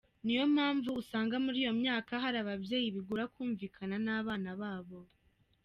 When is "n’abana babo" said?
4.05-4.99